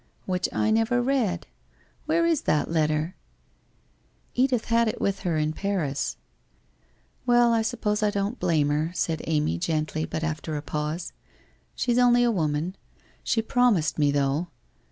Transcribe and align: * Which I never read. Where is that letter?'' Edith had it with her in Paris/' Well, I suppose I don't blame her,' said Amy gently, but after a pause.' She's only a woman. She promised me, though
* 0.17 0.25
Which 0.25 0.49
I 0.51 0.71
never 0.71 0.99
read. 0.99 1.45
Where 2.07 2.25
is 2.25 2.41
that 2.49 2.71
letter?'' 2.71 3.15
Edith 4.41 4.65
had 4.65 4.87
it 4.87 4.99
with 4.99 5.19
her 5.19 5.37
in 5.37 5.53
Paris/' 5.53 6.17
Well, 7.27 7.53
I 7.53 7.61
suppose 7.61 8.01
I 8.01 8.09
don't 8.09 8.39
blame 8.39 8.69
her,' 8.69 8.89
said 8.95 9.21
Amy 9.27 9.59
gently, 9.59 10.05
but 10.05 10.23
after 10.23 10.55
a 10.55 10.61
pause.' 10.63 11.13
She's 11.75 11.99
only 11.99 12.23
a 12.23 12.31
woman. 12.31 12.75
She 13.23 13.43
promised 13.43 13.99
me, 13.99 14.11
though 14.11 14.47